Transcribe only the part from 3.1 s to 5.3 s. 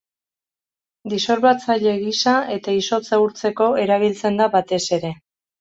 urtzeko erabiltzen da batez ere.